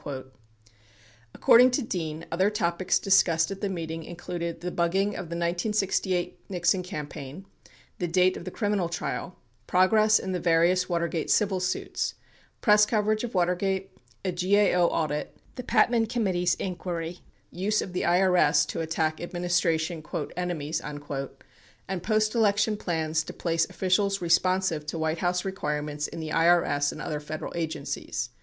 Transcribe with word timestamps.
35 0.03 0.31
According 1.35 1.69
to 1.69 1.83
Dean, 1.83 2.25
other 2.31 2.49
topics 2.49 2.97
discussed 2.97 3.51
at 3.51 3.61
the 3.61 3.69
meeting 3.69 4.03
included 4.03 4.59
the 4.61 4.71
bugging 4.71 5.09
of 5.09 5.29
the 5.29 5.37
1968 5.37 6.39
Nixon 6.49 6.81
campaign, 6.81 7.45
the 7.99 8.07
date 8.07 8.35
of 8.35 8.43
the 8.43 8.49
criminal 8.49 8.89
trial, 8.89 9.35
progress 9.67 10.17
in 10.17 10.31
the 10.31 10.39
various 10.39 10.89
Watergate 10.89 11.29
civil 11.29 11.59
suits, 11.59 12.15
press 12.61 12.83
coverage 12.83 13.23
of 13.23 13.35
Water 13.35 13.53
gate, 13.53 13.91
a 14.25 14.31
GAO 14.31 14.87
audit, 14.87 15.37
the 15.53 15.61
Patman 15.61 16.07
Committee's 16.07 16.55
inquiry, 16.55 17.19
use 17.51 17.79
of 17.79 17.93
the 17.93 18.01
IRS 18.01 18.65
to 18.69 18.81
attack 18.81 19.21
administration 19.21 20.03
"enemies," 20.35 20.81
and 20.81 22.01
post 22.01 22.33
election 22.33 22.75
plans 22.75 23.21
to 23.21 23.33
place 23.33 23.65
of 23.69 23.77
ficials 23.79 24.19
responsive 24.19 24.83
to 24.87 24.97
White 24.97 25.19
House 25.19 25.45
requirements 25.45 26.07
in 26.07 26.19
the 26.19 26.29
IRS 26.29 26.91
and 26.91 26.99
other 27.03 27.17
F 27.17 27.27
ederal 27.29 27.53
agencies. 27.55 28.31